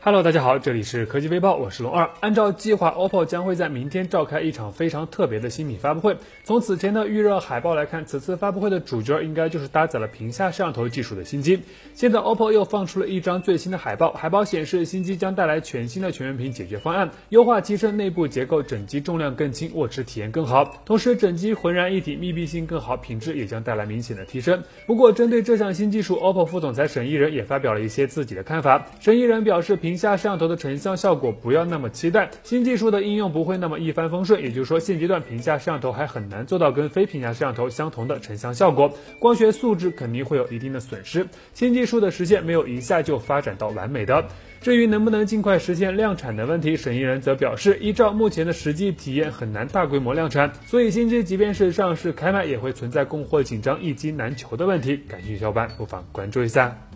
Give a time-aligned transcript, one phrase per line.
[0.00, 2.08] Hello，大家好，这里是科技微报，我是龙二。
[2.20, 6.16] 按照计划，OPPO 将会在明天召开一场非常特别的新品发布会。
[6.44, 11.60] 从此前的预热海报来看，此次发布会的主角应该就是搭载了屏下摄像头技术的新机。
[11.94, 20.80] 现在，OPPO 又放出了一张最新的海报，海报显示新机将带来全新的全面屏解决方案，优化机身内部结构，整机重量更轻，握持体验更好。
[20.86, 24.62] 同时，整机浑然一体，密闭性更好，品质也将带来明显的提升。
[24.86, 28.86] 不过，针对这项新技术，OPPO 副总裁沈一人也发表了一些自己的看法。
[29.00, 41.26] 沈一人表示，屏屏下摄像头的成像效果不要那么期待，新技术的应用不会那么一帆风顺，也就是说现阶段屏下摄像头还很难做到跟非屏下摄像头相同的成像效果，光学素质肯定会有一定的损失。
[41.54, 44.26] 新技术的实现没有一下就发展到完美的。
[44.60, 54.98] 至于能不能尽快实现量产的问题，沈一人则表示，依照目前的实际体验，很难大规模量产，所以新机即便是上市开卖，也会存在供货紧张、一机难求的问题。
[55.08, 56.87] 感兴趣小伙伴不妨关注一下。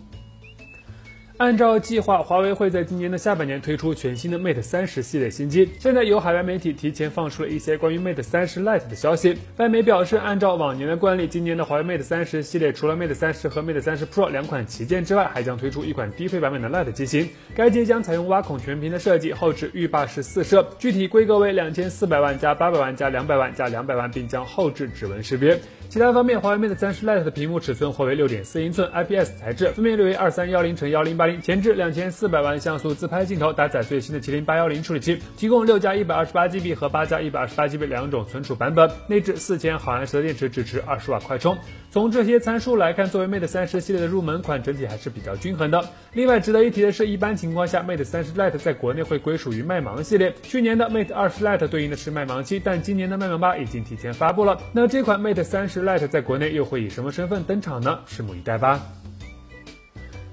[1.37, 5.67] 按照计划，华为会在今年的下半年推出全新的 Mate 三十系列新机。
[5.79, 9.35] 现在有海外媒体提前放出了一些关于 Mate 三十 Lite 的消息。
[9.57, 17.27] 外媒表示，按照往年的惯例，今年的华为 Mate 三十系列除了 Mate 三十和 Mate 三十 Pro 两款旗舰之外，还将推出一款低配版本的 Lite 机型。
[17.55, 25.59] 该机将采用挖孔全屏的设计，后置浴霸式四摄，具体规格为两千四百万加八百万加两百万加两百万，并将后置指纹识别。
[25.93, 41.55] 其他方面，华为 Mate 三十 Lite 的屏幕尺寸或为六点四英寸，IPS 材质，分辨率为二三幺零乘幺零八零，前置两千四百万像素自拍镜头，搭载最新的麒麟八幺零处理器，提供六加一百二十八 GB 和八加一百二十八 GB 两种存储版本，内置四千毫安时的电池，支持二十瓦快充。
[41.93, 45.79] 从这些参数来看，作为 Mate 三十系列的入门款，整体还是比较均衡的。
[46.13, 50.33] 另外值得一提的是，一般情况下，Mate 三十 Lite 在国内会归属于麦芒系列。
[50.41, 54.59] 去年的 Mate 二十 Lite 对应的是麦芒七，但今年的麦芒八已经提前发布了。
[54.71, 57.99] 那这款 Mate 三十 Lite 在国内又会以什么身份登场呢？
[58.07, 58.81] 拭目以待吧。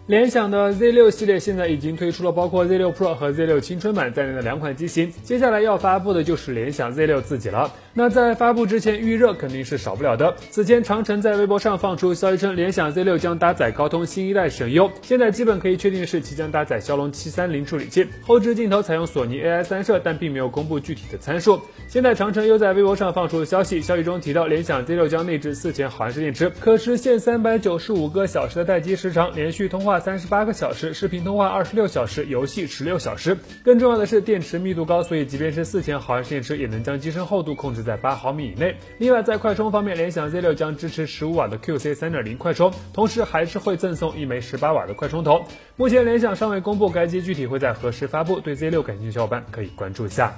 [0.06, 7.70] 联想的 Z 六系列现在已经推出了包括 Z 六 Pro 和 Z 六青春版在内的两款机型，接下来要发布的就是联想 Z 六自己了。
[7.92, 10.36] 那在发布之前预热肯定是少不了的。
[10.50, 21.60] 此前长城在微博上放出消息称，联想 Z 六将搭载高通新一代神优，现在基本可以确定是其将搭载骁龙七三零处理器，后置镜头采用索尼 AI 三摄，但并没有公布具体的参数。
[21.88, 33.36] 现在长城又在微博上放出了消息，消息中提到联想 Z 六将内置四千毫安时电池，可实现三百九十五个小时的待机时长，连续通话三十八个小时，视频通话二十六小时，游戏十六小时。
[33.64, 38.76] 更重要的是电池密度高，所以即便是四千毫安时电池，也能将机身厚度控制在八毫米以内。
[38.98, 45.44] 另外，在快充方面，联想 Z 六将支持十五瓦的 QC 三点零快充，同时还是会赠送一枚十八瓦的快充头。
[45.76, 50.32] 目前联想尚未公布该机具体会在何时发布，对 Z 六感兴趣的小伙伴可以关注一下。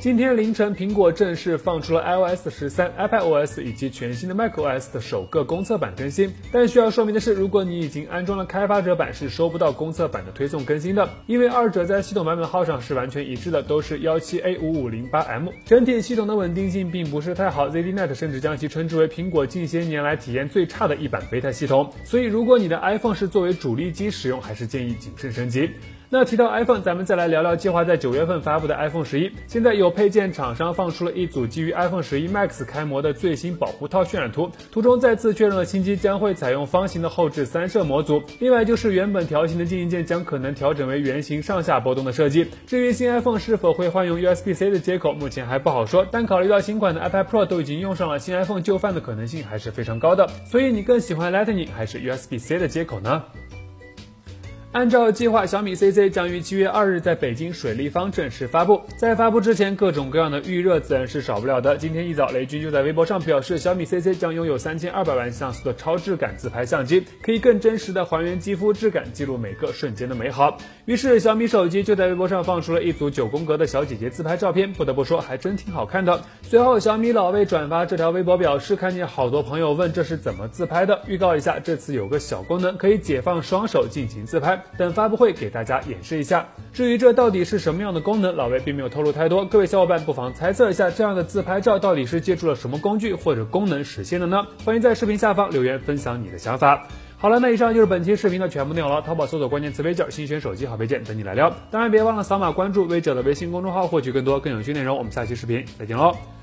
[0.00, 6.32] 今天凌晨，苹果正式放出了 iOS 十三、iPadOS 以及全新的 macOS 的首个公测版更新。
[6.52, 15.48] 但需要说明的是，如果你已经安装了开发者版，是收不到公测版的推送更新的，因为二者在系统版本号上是完全一致的，都是幺七 A 五五零八 M。
[15.64, 21.92] 整体系统的稳定性并不是太好，ZDNet 甚至将其称之为苹果近些年来体验最差的一版 beta 系统。
[22.04, 25.68] 所以，如果你的 iPhone 是作为主力机使用，还是建议谨慎升级。
[26.10, 29.30] 那提到 iPhone，咱们再来聊聊计划在九月份发布的 iPhone 十一。
[29.46, 38.22] 现在有配件厂商放出了一组基于 iPhone 十一 Max 开模的最新保护套渲染图，图中再次确认了新机将会采用方形的后置三摄模组。
[38.38, 42.46] 另外就是原本条形的静音键将可能调整为圆形上下波动的设计。
[42.66, 46.06] 至于新 iPhone 是否会换用 USB-C 的接口，目前还不好说。
[46.10, 50.26] 但考虑到新款的 iPad Pro 都已经用上了新 iPhone 就范的可能性还是非常高的。
[50.46, 53.22] 所以你更喜欢 Lightning 还是 USB-C 的接口呢？
[54.72, 58.82] 按照计划，小米 CC 将于七月二日在北京水立方正式发布。
[58.98, 61.78] 在发布之前，各种各样的预热自然是少不了的。
[61.78, 70.58] 今天一早，雷军就在微博上表示，小米 CC 将拥有三千二百万像素的超质感自拍相机，可以更真实的还原肌肤质感，记录每个瞬间的美好。
[70.84, 76.22] 于是，小米手机就在微博上放出了一组九宫格的小姐姐自拍照片，不得不说，还真挺好看的。
[76.42, 84.57] 随后，小米老魏转发这条微博表示，看见好多朋友问这是怎么自拍的，预告一下，这次有个小功能，可以解放双手进行自拍。
[84.76, 86.46] 等发布会给大家演示一下。
[86.72, 89.44] 至于这到底是什么样的功能，老魏并没有透露太多。
[89.44, 94.46] 各位小伙伴不妨猜测一下，这样的自拍照到底是借助了什么工具或者功能实现的呢？
[94.64, 96.86] 欢迎在视频下方留言分享你的想法。
[97.16, 99.02] 好了，那以上就是本期视频的全部内容了。
[99.02, 101.52] 淘宝搜索关键词“微件”，新选手机好配件等你来撩。
[101.70, 104.96] 当然别忘了扫码关注微者的微信公众号，获取更多更有趣内容。
[104.96, 106.37] 我们下期视频再见喽！